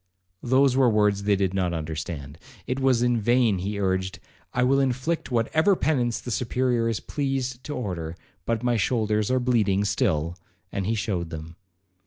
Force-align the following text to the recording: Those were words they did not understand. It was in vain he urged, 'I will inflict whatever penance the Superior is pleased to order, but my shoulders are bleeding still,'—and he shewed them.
Those 0.41 0.75
were 0.75 0.89
words 0.89 1.21
they 1.25 1.35
did 1.35 1.53
not 1.53 1.73
understand. 1.73 2.39
It 2.65 2.79
was 2.79 3.03
in 3.03 3.21
vain 3.21 3.59
he 3.59 3.79
urged, 3.79 4.17
'I 4.51 4.63
will 4.63 4.79
inflict 4.79 5.29
whatever 5.29 5.75
penance 5.75 6.19
the 6.19 6.31
Superior 6.31 6.89
is 6.89 6.99
pleased 6.99 7.63
to 7.65 7.75
order, 7.75 8.15
but 8.47 8.63
my 8.63 8.77
shoulders 8.77 9.29
are 9.29 9.39
bleeding 9.39 9.85
still,'—and 9.85 10.87
he 10.87 10.95
shewed 10.95 11.29
them. 11.29 11.55